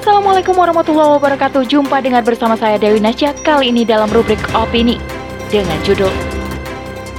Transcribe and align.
Assalamualaikum 0.00 0.56
warahmatullahi 0.56 1.12
wabarakatuh. 1.20 1.68
Jumpa 1.68 2.00
dengan 2.00 2.24
bersama 2.24 2.56
saya 2.56 2.80
Dewi 2.80 3.04
Nasya 3.04 3.36
Kali 3.44 3.68
ini 3.68 3.84
dalam 3.84 4.08
rubrik 4.08 4.40
Opini 4.56 4.96
Dengan 5.52 5.76
judul 5.84 6.08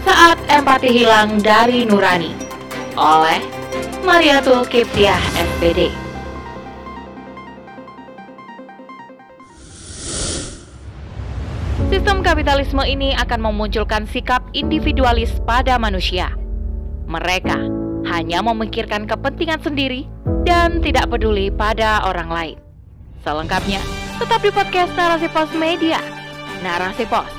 Saat 0.02 0.42
Empati 0.50 0.90
Hilang 0.90 1.38
dari 1.46 1.86
Nurani 1.86 2.34
Oleh 2.98 3.38
Mariatul 4.02 4.66
Kiptiah 4.66 5.22
SPD 5.38 5.94
Sistem 11.94 12.26
kapitalisme 12.26 12.82
ini 12.90 13.14
akan 13.14 13.46
memunculkan 13.46 14.10
sikap 14.10 14.42
individualis 14.58 15.30
pada 15.46 15.78
manusia. 15.78 16.34
Mereka 17.06 17.62
hanya 18.10 18.42
memikirkan 18.42 19.06
kepentingan 19.06 19.62
sendiri 19.62 20.10
dan 20.50 20.82
tidak 20.82 21.14
peduli 21.14 21.54
pada 21.54 22.02
orang 22.10 22.32
lain. 22.34 22.71
Selengkapnya, 23.22 23.78
tetap 24.18 24.42
di 24.42 24.50
podcast 24.50 24.92
Narasi 24.98 25.30
Pos 25.30 25.52
Media. 25.54 26.02
Narasi 26.66 27.06
Pos, 27.06 27.30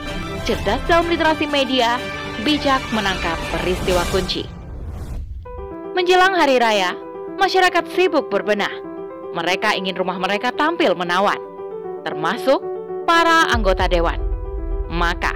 cerdas 0.46 0.78
dalam 0.86 1.10
literasi 1.10 1.46
media, 1.50 1.98
bijak 2.46 2.78
menangkap 2.94 3.34
peristiwa 3.50 4.06
kunci. 4.14 4.46
Menjelang 5.98 6.38
hari 6.38 6.62
raya, 6.62 6.94
masyarakat 7.34 7.82
sibuk 7.92 8.30
berbenah. 8.30 8.70
Mereka 9.34 9.74
ingin 9.74 9.98
rumah 9.98 10.22
mereka 10.22 10.54
tampil 10.54 10.94
menawan, 10.94 11.38
termasuk 12.06 12.62
para 13.02 13.50
anggota 13.50 13.90
dewan. 13.90 14.22
Maka, 14.86 15.34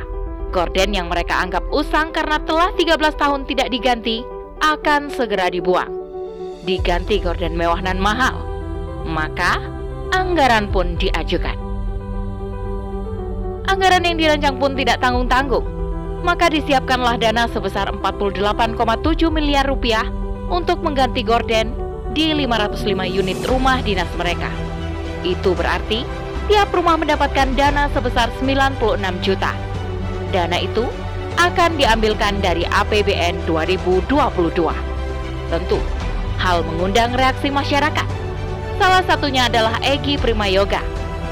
gorden 0.54 0.94
yang 0.94 1.10
mereka 1.10 1.42
anggap 1.42 1.66
usang 1.74 2.14
karena 2.14 2.38
telah 2.46 2.70
13 2.78 2.96
tahun 3.18 3.50
tidak 3.50 3.68
diganti 3.74 4.22
akan 4.62 5.10
segera 5.10 5.50
dibuang 5.50 6.06
diganti 6.66 7.22
gorden 7.22 7.54
mewah 7.54 7.78
dan 7.78 8.02
mahal. 8.02 8.42
Maka, 9.06 9.75
anggaran 10.12 10.70
pun 10.70 10.94
diajukan. 10.98 11.56
Anggaran 13.66 14.06
yang 14.06 14.16
dirancang 14.18 14.56
pun 14.62 14.78
tidak 14.78 15.02
tanggung-tanggung. 15.02 15.66
Maka 16.22 16.50
disiapkanlah 16.50 17.18
dana 17.18 17.46
sebesar 17.50 17.90
48,7 17.90 19.30
miliar 19.30 19.66
rupiah 19.66 20.06
untuk 20.50 20.82
mengganti 20.82 21.22
gorden 21.22 21.74
di 22.14 22.32
505 22.32 22.86
unit 23.04 23.38
rumah 23.46 23.82
dinas 23.82 24.08
mereka. 24.16 24.48
Itu 25.26 25.52
berarti 25.52 26.06
tiap 26.46 26.70
rumah 26.72 26.96
mendapatkan 26.96 27.52
dana 27.58 27.90
sebesar 27.90 28.30
96 28.38 29.02
juta. 29.22 29.52
Dana 30.30 30.58
itu 30.62 30.86
akan 31.36 31.76
diambilkan 31.76 32.40
dari 32.40 32.64
APBN 32.64 33.44
2022. 33.44 34.08
Tentu, 35.52 35.78
hal 36.40 36.64
mengundang 36.64 37.12
reaksi 37.14 37.52
masyarakat. 37.52 38.15
Salah 38.76 39.02
satunya 39.04 39.48
adalah 39.48 39.76
Egi 39.80 40.20
Primayoga. 40.20 40.84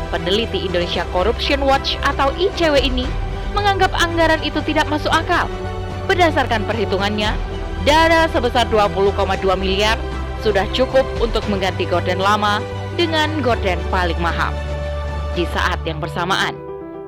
Peneliti 0.08 0.64
Indonesia 0.64 1.02
Corruption 1.10 1.64
Watch 1.64 1.98
atau 2.06 2.30
ICW 2.36 2.78
ini 2.80 3.06
menganggap 3.52 3.90
anggaran 3.96 4.40
itu 4.40 4.62
tidak 4.62 4.86
masuk 4.88 5.10
akal. 5.10 5.50
Berdasarkan 6.06 6.64
perhitungannya, 6.68 7.34
dana 7.82 8.28
sebesar 8.30 8.68
20,2 8.70 9.16
miliar 9.58 9.98
sudah 10.44 10.68
cukup 10.76 11.04
untuk 11.18 11.42
mengganti 11.48 11.88
gorden 11.88 12.20
lama 12.20 12.60
dengan 12.94 13.32
gorden 13.40 13.80
paling 13.88 14.18
mahal. 14.20 14.52
Di 15.34 15.48
saat 15.50 15.82
yang 15.82 15.98
bersamaan, 15.98 16.54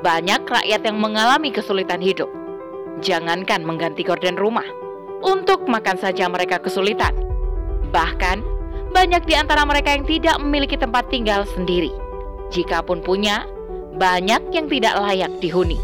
banyak 0.03 0.43
rakyat 0.49 0.83
yang 0.83 0.99
mengalami 0.99 1.55
kesulitan 1.55 2.03
hidup. 2.03 2.29
Jangankan 3.05 3.63
mengganti 3.63 4.03
gorden 4.03 4.35
rumah, 4.41 4.67
untuk 5.23 5.69
makan 5.69 6.01
saja 6.01 6.27
mereka 6.27 6.59
kesulitan 6.59 7.13
Bahkan, 7.97 8.43
banyak 8.95 9.23
di 9.27 9.35
antara 9.35 9.67
mereka 9.67 9.95
yang 9.95 10.05
tidak 10.05 10.37
memiliki 10.43 10.77
tempat 10.79 11.09
tinggal 11.11 11.47
sendiri. 11.55 11.91
Jikapun 12.51 13.03
punya, 13.03 13.47
banyak 13.97 14.53
yang 14.53 14.67
tidak 14.69 14.95
layak 15.01 15.33
dihuni. 15.43 15.81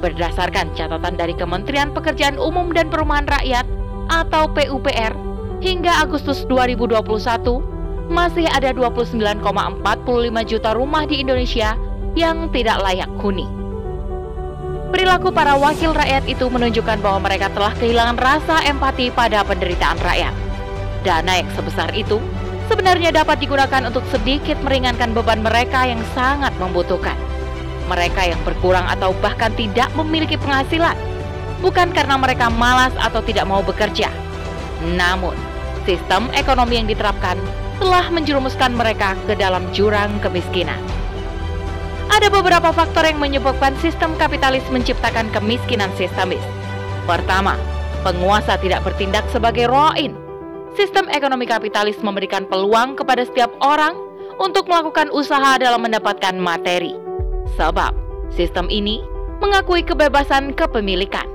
Berdasarkan 0.00 0.74
catatan 0.74 1.14
dari 1.14 1.34
Kementerian 1.36 1.94
Pekerjaan 1.94 2.38
Umum 2.38 2.74
dan 2.74 2.90
Perumahan 2.90 3.26
Rakyat 3.28 3.66
atau 4.10 4.50
PUPR, 4.50 5.14
hingga 5.62 6.02
Agustus 6.02 6.42
2021, 6.50 7.62
masih 8.10 8.50
ada 8.50 8.74
29,45 8.74 9.38
juta 10.44 10.70
rumah 10.74 11.06
di 11.06 11.22
Indonesia 11.22 11.78
yang 12.18 12.50
tidak 12.50 12.82
layak 12.82 13.08
huni. 13.22 13.46
Perilaku 14.92 15.32
para 15.32 15.56
wakil 15.56 15.96
rakyat 15.96 16.28
itu 16.28 16.44
menunjukkan 16.52 17.00
bahwa 17.00 17.24
mereka 17.24 17.48
telah 17.48 17.72
kehilangan 17.80 18.18
rasa 18.20 18.60
empati 18.68 19.08
pada 19.08 19.40
penderitaan 19.40 19.96
rakyat. 19.96 20.34
Dana 21.00 21.40
yang 21.40 21.48
sebesar 21.56 21.88
itu 21.96 22.20
sebenarnya 22.72 23.12
dapat 23.12 23.36
digunakan 23.36 23.84
untuk 23.84 24.00
sedikit 24.08 24.56
meringankan 24.64 25.12
beban 25.12 25.44
mereka 25.44 25.84
yang 25.84 26.00
sangat 26.16 26.56
membutuhkan. 26.56 27.12
Mereka 27.92 28.32
yang 28.32 28.40
berkurang 28.48 28.88
atau 28.88 29.12
bahkan 29.20 29.52
tidak 29.52 29.92
memiliki 29.92 30.40
penghasilan, 30.40 30.96
bukan 31.60 31.92
karena 31.92 32.16
mereka 32.16 32.48
malas 32.48 32.96
atau 32.96 33.20
tidak 33.20 33.44
mau 33.44 33.60
bekerja. 33.60 34.08
Namun, 34.96 35.36
sistem 35.84 36.32
ekonomi 36.32 36.80
yang 36.80 36.88
diterapkan 36.88 37.36
telah 37.76 38.08
menjerumuskan 38.08 38.72
mereka 38.72 39.20
ke 39.28 39.36
dalam 39.36 39.68
jurang 39.76 40.16
kemiskinan. 40.24 40.80
Ada 42.08 42.32
beberapa 42.32 42.72
faktor 42.72 43.04
yang 43.04 43.20
menyebabkan 43.20 43.76
sistem 43.84 44.16
kapitalis 44.16 44.64
menciptakan 44.72 45.28
kemiskinan 45.28 45.92
sistemis. 46.00 46.42
Pertama, 47.04 47.60
penguasa 48.00 48.56
tidak 48.56 48.80
bertindak 48.86 49.26
sebagai 49.28 49.68
roin 49.68 50.21
Sistem 50.72 51.04
ekonomi 51.12 51.44
kapitalis 51.44 52.00
memberikan 52.00 52.48
peluang 52.48 52.96
kepada 52.96 53.28
setiap 53.28 53.52
orang 53.60 53.92
untuk 54.40 54.64
melakukan 54.72 55.12
usaha 55.12 55.60
dalam 55.60 55.84
mendapatkan 55.84 56.32
materi. 56.40 56.96
Sebab 57.60 57.92
sistem 58.32 58.72
ini 58.72 59.04
mengakui 59.44 59.84
kebebasan 59.84 60.56
kepemilikan. 60.56 61.28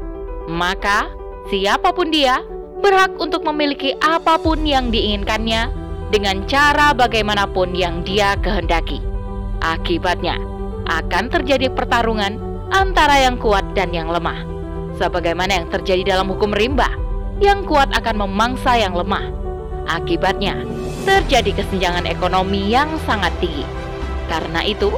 Maka, 0.49 1.13
siapa 1.53 1.93
pun 1.93 2.09
dia 2.09 2.41
berhak 2.81 3.13
untuk 3.21 3.45
memiliki 3.45 3.93
apa 4.01 4.41
pun 4.41 4.65
yang 4.65 4.89
diinginkannya 4.89 5.69
dengan 6.09 6.41
cara 6.49 6.97
bagaimanapun 6.97 7.77
yang 7.77 8.01
dia 8.01 8.33
kehendaki. 8.41 8.97
Akibatnya, 9.61 10.41
akan 10.89 11.29
terjadi 11.29 11.69
pertarungan 11.69 12.41
antara 12.73 13.21
yang 13.21 13.37
kuat 13.37 13.69
dan 13.77 13.93
yang 13.93 14.09
lemah. 14.09 14.41
Sebagaimana 14.97 15.61
yang 15.61 15.67
terjadi 15.69 16.17
dalam 16.17 16.25
hukum 16.33 16.49
rimba 16.49 16.89
yang 17.37 17.65
kuat 17.65 17.93
akan 17.93 18.25
memangsa 18.25 18.77
yang 18.77 18.97
lemah. 18.97 19.29
Akibatnya, 19.87 20.57
terjadi 21.07 21.63
kesenjangan 21.63 22.09
ekonomi 22.09 22.67
yang 22.67 22.91
sangat 23.05 23.31
tinggi. 23.39 23.63
Karena 24.27 24.65
itu, 24.65 24.91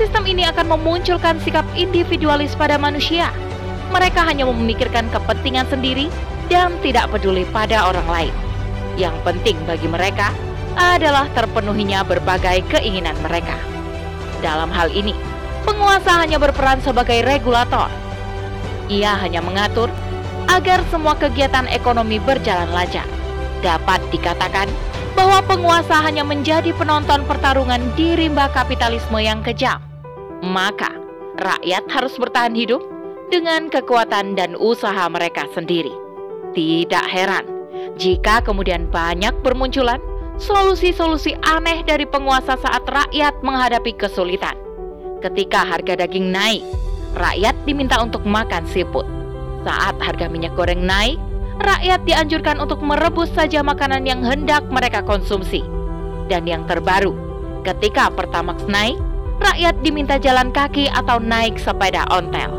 sistem 0.00 0.24
ini 0.24 0.48
akan 0.48 0.78
memunculkan 0.78 1.36
sikap 1.44 1.66
individualis 1.76 2.56
pada 2.56 2.80
manusia. 2.80 3.28
Mereka 3.90 4.22
hanya 4.22 4.46
memikirkan 4.48 5.10
kepentingan 5.12 5.68
sendiri 5.68 6.08
dan 6.48 6.72
tidak 6.80 7.10
peduli 7.12 7.44
pada 7.50 7.90
orang 7.90 8.08
lain. 8.08 8.34
Yang 8.96 9.16
penting 9.26 9.58
bagi 9.66 9.90
mereka 9.90 10.32
adalah 10.78 11.26
terpenuhinya 11.34 12.06
berbagai 12.06 12.64
keinginan 12.70 13.18
mereka. 13.20 13.58
Dalam 14.40 14.72
hal 14.72 14.88
ini, 14.94 15.12
penguasa 15.68 16.16
hanya 16.22 16.40
berperan 16.40 16.80
sebagai 16.80 17.20
regulator. 17.26 17.90
Ia 18.88 19.20
hanya 19.20 19.44
mengatur 19.44 19.92
agar 20.50 20.82
semua 20.90 21.14
kegiatan 21.14 21.70
ekonomi 21.70 22.18
berjalan 22.18 22.66
lancar. 22.74 23.06
Dapat 23.62 24.02
dikatakan 24.10 24.66
bahwa 25.14 25.38
penguasa 25.46 26.02
hanya 26.02 26.26
menjadi 26.26 26.74
penonton 26.74 27.22
pertarungan 27.24 27.78
di 27.94 28.18
rimba 28.18 28.50
kapitalisme 28.50 29.22
yang 29.22 29.46
kejam. 29.46 29.78
Maka, 30.42 30.90
rakyat 31.38 31.86
harus 31.86 32.18
bertahan 32.18 32.56
hidup 32.56 32.82
dengan 33.30 33.70
kekuatan 33.70 34.34
dan 34.34 34.58
usaha 34.58 35.06
mereka 35.06 35.46
sendiri. 35.54 35.92
Tidak 36.50 37.06
heran 37.06 37.46
jika 37.94 38.42
kemudian 38.42 38.90
banyak 38.90 39.30
bermunculan 39.46 40.02
solusi-solusi 40.40 41.38
aneh 41.46 41.84
dari 41.86 42.08
penguasa 42.08 42.58
saat 42.58 42.82
rakyat 42.90 43.38
menghadapi 43.44 43.94
kesulitan. 43.94 44.56
Ketika 45.20 45.68
harga 45.68 46.00
daging 46.00 46.32
naik, 46.32 46.64
rakyat 47.12 47.54
diminta 47.68 48.00
untuk 48.00 48.24
makan 48.24 48.64
siput 48.64 49.19
saat 49.64 49.96
harga 50.00 50.26
minyak 50.28 50.56
goreng 50.56 50.84
naik, 50.84 51.20
rakyat 51.60 52.00
dianjurkan 52.08 52.56
untuk 52.60 52.80
merebus 52.80 53.28
saja 53.36 53.60
makanan 53.60 54.08
yang 54.08 54.24
hendak 54.24 54.64
mereka 54.72 55.04
konsumsi. 55.04 55.60
Dan 56.30 56.48
yang 56.48 56.64
terbaru, 56.64 57.12
ketika 57.66 58.08
Pertamax 58.08 58.64
naik, 58.70 58.96
rakyat 59.40 59.74
diminta 59.84 60.16
jalan 60.16 60.52
kaki 60.52 60.88
atau 60.92 61.20
naik 61.20 61.60
sepeda 61.60 62.06
ontel. 62.08 62.56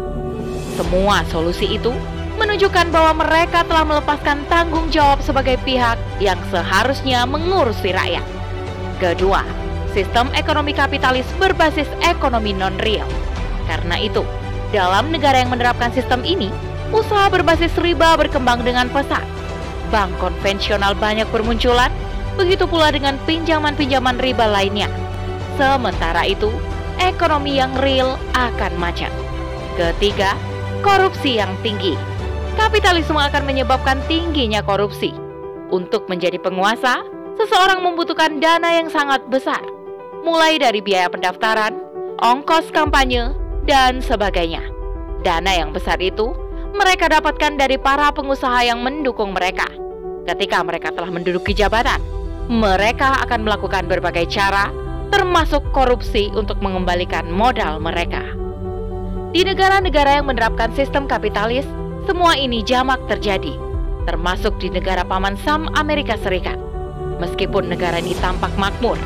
Semua 0.77 1.25
solusi 1.29 1.77
itu 1.77 1.93
menunjukkan 2.41 2.89
bahwa 2.89 3.21
mereka 3.21 3.61
telah 3.69 3.85
melepaskan 3.85 4.41
tanggung 4.49 4.89
jawab 4.89 5.21
sebagai 5.21 5.61
pihak 5.61 5.97
yang 6.17 6.39
seharusnya 6.49 7.21
mengurusi 7.29 7.93
rakyat. 7.93 8.25
Kedua, 8.97 9.45
sistem 9.93 10.29
ekonomi 10.33 10.73
kapitalis 10.73 11.27
berbasis 11.37 11.89
ekonomi 12.01 12.53
non-real. 12.53 13.05
Karena 13.69 14.01
itu, 14.01 14.25
dalam 14.73 15.13
negara 15.13 15.37
yang 15.37 15.53
menerapkan 15.53 15.93
sistem 15.93 16.25
ini, 16.25 16.49
usaha 16.91 17.31
berbasis 17.31 17.71
riba 17.79 18.19
berkembang 18.19 18.61
dengan 18.63 18.91
pesat. 18.91 19.23
Bank 19.91 20.11
konvensional 20.19 20.95
banyak 20.95 21.27
bermunculan, 21.31 21.91
begitu 22.39 22.63
pula 22.67 22.91
dengan 22.91 23.19
pinjaman-pinjaman 23.27 24.19
riba 24.19 24.47
lainnya. 24.47 24.87
Sementara 25.59 26.23
itu, 26.27 26.51
ekonomi 26.99 27.59
yang 27.59 27.71
real 27.83 28.15
akan 28.35 28.71
macet. 28.79 29.11
Ketiga, 29.75 30.35
korupsi 30.83 31.39
yang 31.39 31.51
tinggi. 31.59 31.95
Kapitalisme 32.55 33.19
akan 33.19 33.43
menyebabkan 33.47 33.99
tingginya 34.11 34.59
korupsi. 34.63 35.15
Untuk 35.71 36.11
menjadi 36.11 36.35
penguasa, 36.35 36.99
seseorang 37.39 37.79
membutuhkan 37.79 38.43
dana 38.43 38.75
yang 38.75 38.91
sangat 38.91 39.23
besar, 39.31 39.63
mulai 40.23 40.59
dari 40.59 40.83
biaya 40.83 41.07
pendaftaran, 41.07 41.79
ongkos 42.19 42.67
kampanye, 42.75 43.31
dan 43.63 44.03
sebagainya. 44.03 44.61
Dana 45.23 45.53
yang 45.53 45.71
besar 45.71 46.01
itu 46.01 46.33
mereka 46.71 47.11
dapatkan 47.11 47.59
dari 47.59 47.75
para 47.75 48.11
pengusaha 48.15 48.63
yang 48.63 48.79
mendukung 48.83 49.35
mereka. 49.35 49.67
Ketika 50.27 50.63
mereka 50.63 50.93
telah 50.93 51.11
menduduki 51.11 51.51
jabatan, 51.51 51.99
mereka 52.47 53.21
akan 53.25 53.47
melakukan 53.47 53.87
berbagai 53.87 54.27
cara, 54.31 54.71
termasuk 55.11 55.63
korupsi, 55.75 56.31
untuk 56.31 56.59
mengembalikan 56.63 57.27
modal 57.27 57.79
mereka. 57.83 58.23
Di 59.31 59.47
negara-negara 59.47 60.19
yang 60.19 60.27
menerapkan 60.27 60.71
sistem 60.75 61.07
kapitalis, 61.07 61.63
semua 62.03 62.35
ini 62.35 62.59
jamak 62.63 62.99
terjadi, 63.07 63.55
termasuk 64.03 64.55
di 64.59 64.67
negara 64.67 65.07
Paman 65.07 65.39
Sam 65.39 65.71
Amerika 65.79 66.19
Serikat. 66.19 66.59
Meskipun 67.19 67.69
negara 67.69 68.01
ini 68.01 68.17
tampak 68.19 68.51
makmur, 68.57 68.97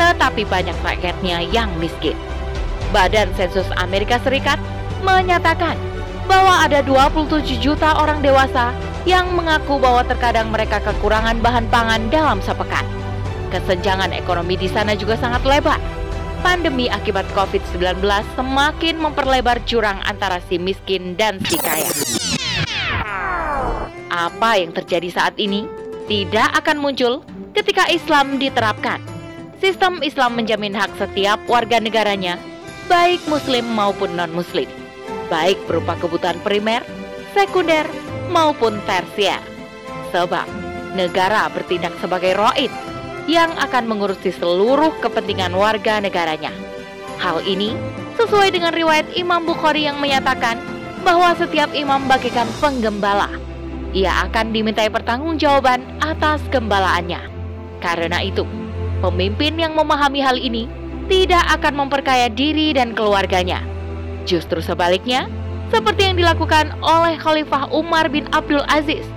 tetapi 0.00 0.46
banyak 0.48 0.74
rakyatnya 0.82 1.46
yang 1.52 1.68
miskin. 1.78 2.16
Badan 2.90 3.28
Sensus 3.36 3.68
Amerika 3.76 4.16
Serikat 4.24 4.56
menyatakan 5.04 5.76
bahwa 6.28 6.60
ada 6.60 6.84
27 6.84 7.56
juta 7.58 7.96
orang 7.96 8.20
dewasa 8.20 8.76
yang 9.08 9.32
mengaku 9.32 9.80
bahwa 9.80 10.04
terkadang 10.04 10.52
mereka 10.52 10.78
kekurangan 10.84 11.40
bahan 11.40 11.66
pangan 11.72 12.12
dalam 12.12 12.38
sepekan. 12.44 12.84
Kesenjangan 13.48 14.12
ekonomi 14.12 14.60
di 14.60 14.68
sana 14.68 14.92
juga 14.92 15.16
sangat 15.16 15.40
lebar. 15.48 15.80
Pandemi 16.44 16.86
akibat 16.86 17.26
COVID-19 17.34 18.04
semakin 18.38 18.94
memperlebar 19.00 19.58
jurang 19.64 19.98
antara 20.06 20.38
si 20.46 20.60
miskin 20.60 21.16
dan 21.16 21.40
si 21.48 21.56
kaya. 21.58 21.88
Apa 24.12 24.60
yang 24.60 24.70
terjadi 24.76 25.08
saat 25.10 25.34
ini 25.40 25.66
tidak 26.06 26.52
akan 26.62 26.78
muncul 26.78 27.24
ketika 27.56 27.90
Islam 27.90 28.38
diterapkan. 28.38 29.02
Sistem 29.58 29.98
Islam 30.06 30.38
menjamin 30.38 30.76
hak 30.76 30.94
setiap 30.94 31.42
warga 31.50 31.82
negaranya, 31.82 32.38
baik 32.86 33.18
Muslim 33.26 33.66
maupun 33.74 34.14
non-Muslim 34.14 34.87
baik 35.28 35.60
berupa 35.68 35.94
kebutuhan 36.00 36.40
primer, 36.44 36.82
sekunder, 37.32 37.84
maupun 38.28 38.80
tersier. 38.84 39.40
Sebab 40.12 40.44
negara 40.96 41.48
bertindak 41.52 41.96
sebagai 42.00 42.36
roid 42.36 42.72
yang 43.28 43.52
akan 43.60 43.84
mengurusi 43.84 44.32
seluruh 44.32 44.96
kepentingan 45.04 45.52
warga 45.52 46.00
negaranya. 46.00 46.52
Hal 47.20 47.44
ini 47.44 47.76
sesuai 48.16 48.56
dengan 48.56 48.72
riwayat 48.72 49.12
Imam 49.14 49.44
Bukhari 49.44 49.84
yang 49.84 50.00
menyatakan 50.00 50.56
bahwa 51.04 51.36
setiap 51.36 51.70
imam 51.76 52.08
bagikan 52.08 52.48
penggembala. 52.58 53.30
Ia 53.92 54.28
akan 54.28 54.52
dimintai 54.52 54.92
pertanggungjawaban 54.92 55.80
atas 56.04 56.44
gembalaannya. 56.52 57.20
Karena 57.80 58.20
itu, 58.20 58.44
pemimpin 59.00 59.56
yang 59.56 59.72
memahami 59.72 60.20
hal 60.20 60.36
ini 60.36 60.68
tidak 61.08 61.40
akan 61.56 61.86
memperkaya 61.86 62.28
diri 62.28 62.76
dan 62.76 62.92
keluarganya, 62.92 63.64
Justru 64.28 64.60
sebaliknya, 64.60 65.24
seperti 65.72 66.12
yang 66.12 66.20
dilakukan 66.20 66.76
oleh 66.84 67.16
Khalifah 67.16 67.72
Umar 67.72 68.12
bin 68.12 68.28
Abdul 68.36 68.60
Aziz. 68.68 69.08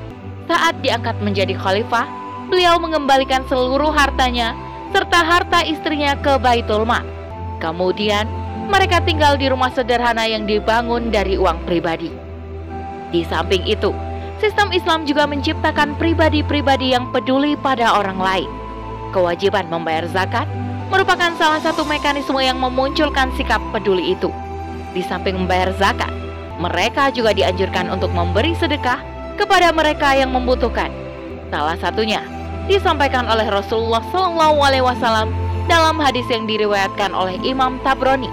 Saat 0.47 0.79
diangkat 0.79 1.19
menjadi 1.19 1.51
khalifah, 1.59 2.07
beliau 2.47 2.79
mengembalikan 2.79 3.43
seluruh 3.51 3.91
hartanya 3.91 4.55
serta 4.95 5.19
harta 5.19 5.67
istrinya 5.67 6.15
ke 6.15 6.39
Baitul 6.39 6.87
Mal. 6.87 7.03
Kemudian, 7.59 8.23
mereka 8.71 9.03
tinggal 9.03 9.35
di 9.35 9.51
rumah 9.51 9.71
sederhana 9.75 10.23
yang 10.27 10.47
dibangun 10.47 11.11
dari 11.11 11.35
uang 11.35 11.67
pribadi. 11.67 12.11
Di 13.11 13.27
samping 13.27 13.67
itu, 13.67 13.91
sistem 14.39 14.71
Islam 14.71 15.03
juga 15.03 15.27
menciptakan 15.27 15.99
pribadi-pribadi 15.99 16.95
yang 16.95 17.11
peduli 17.11 17.59
pada 17.59 17.99
orang 17.99 18.19
lain. 18.19 18.49
Kewajiban 19.11 19.67
membayar 19.67 20.07
zakat 20.07 20.47
merupakan 20.87 21.35
salah 21.35 21.59
satu 21.59 21.83
mekanisme 21.83 22.39
yang 22.39 22.59
memunculkan 22.59 23.31
sikap 23.35 23.59
peduli 23.75 24.15
itu. 24.15 24.31
Di 24.91 25.01
samping 25.07 25.39
membayar 25.39 25.71
zakat, 25.79 26.11
mereka 26.59 27.09
juga 27.15 27.31
dianjurkan 27.31 27.87
untuk 27.89 28.11
memberi 28.11 28.51
sedekah 28.53 28.99
kepada 29.39 29.71
mereka 29.71 30.13
yang 30.13 30.35
membutuhkan. 30.35 30.91
Salah 31.47 31.79
satunya 31.79 32.21
disampaikan 32.69 33.25
oleh 33.25 33.47
Rasulullah 33.49 34.03
SAW 34.11 35.31
dalam 35.65 35.95
hadis 35.97 36.27
yang 36.27 36.45
diriwayatkan 36.45 37.15
oleh 37.15 37.39
Imam 37.41 37.79
Tabroni. 37.81 38.29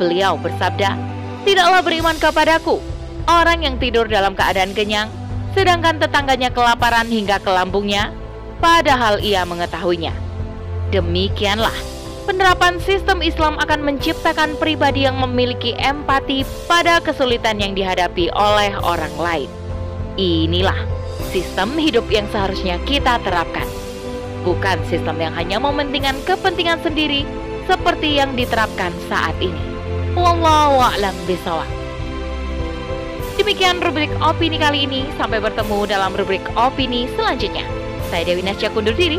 Beliau 0.00 0.40
bersabda, 0.40 0.96
"Tidaklah 1.44 1.80
beriman 1.84 2.16
kepadaku 2.16 2.80
orang 3.28 3.62
yang 3.62 3.76
tidur 3.76 4.08
dalam 4.08 4.32
keadaan 4.32 4.72
kenyang, 4.72 5.12
sedangkan 5.52 6.00
tetangganya 6.00 6.48
kelaparan 6.48 7.06
hingga 7.08 7.36
ke 7.36 7.50
lambungnya, 7.52 8.10
padahal 8.58 9.20
ia 9.20 9.44
mengetahuinya." 9.44 10.16
Demikianlah 10.90 11.99
penerapan 12.30 12.78
sistem 12.78 13.26
Islam 13.26 13.58
akan 13.58 13.82
menciptakan 13.82 14.54
pribadi 14.62 15.02
yang 15.02 15.18
memiliki 15.18 15.74
empati 15.74 16.46
pada 16.70 17.02
kesulitan 17.02 17.58
yang 17.58 17.74
dihadapi 17.74 18.30
oleh 18.30 18.70
orang 18.86 19.10
lain. 19.18 19.50
Inilah 20.14 20.78
sistem 21.34 21.74
hidup 21.74 22.06
yang 22.06 22.30
seharusnya 22.30 22.78
kita 22.86 23.18
terapkan. 23.26 23.66
Bukan 24.46 24.78
sistem 24.86 25.18
yang 25.18 25.34
hanya 25.34 25.58
mementingkan 25.58 26.22
kepentingan 26.22 26.78
sendiri 26.86 27.26
seperti 27.66 28.22
yang 28.22 28.38
diterapkan 28.38 28.94
saat 29.10 29.34
ini. 29.42 29.58
Wallahu 30.14 30.78
a'lam 30.86 31.12
bishawab. 31.26 31.66
Demikian 33.42 33.82
rubrik 33.82 34.14
opini 34.22 34.54
kali 34.62 34.86
ini. 34.86 35.02
Sampai 35.18 35.42
bertemu 35.42 35.82
dalam 35.90 36.14
rubrik 36.14 36.46
opini 36.54 37.10
selanjutnya. 37.18 37.66
Saya 38.06 38.22
Dewi 38.22 38.46
Nasya 38.46 38.70
kundur 38.70 38.94
diri. 38.94 39.18